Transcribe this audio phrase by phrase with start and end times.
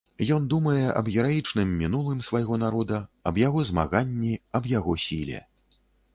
[0.35, 3.03] Ён думае аб гераічным мінулым свайго народа,
[3.33, 5.39] аб яго змаганні, аб яго сіле.